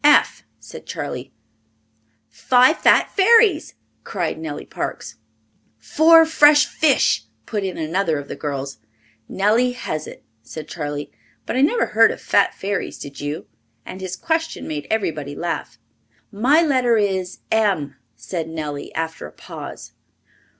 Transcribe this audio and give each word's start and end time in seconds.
"F," 0.03 0.43
said 0.59 0.87
Charley. 0.87 1.31
"Five 2.27 2.79
Fat 2.79 3.11
Fairies!" 3.15 3.75
cried 4.03 4.39
Nellie 4.39 4.65
Parks. 4.65 5.17
"Four 5.77 6.25
Fresh 6.25 6.65
Fish," 6.65 7.25
put 7.45 7.63
in 7.63 7.77
another 7.77 8.17
of 8.17 8.27
the 8.27 8.35
girls. 8.35 8.79
"Nellie 9.29 9.73
has 9.73 10.07
it," 10.07 10.23
said 10.41 10.67
Charley. 10.67 11.11
"But 11.45 11.55
I 11.55 11.61
never 11.61 11.85
heard 11.85 12.09
of 12.09 12.19
fat 12.19 12.55
fairies, 12.55 12.97
did 12.97 13.19
you?" 13.21 13.45
and 13.85 14.01
this 14.01 14.15
question 14.15 14.67
made 14.67 14.87
everybody 14.89 15.35
laugh. 15.35 15.77
"My 16.31 16.63
letter 16.63 16.97
is 16.97 17.41
M," 17.51 17.95
said 18.15 18.49
Nellie, 18.49 18.91
after 18.95 19.27
a 19.27 19.31
pause. 19.31 19.91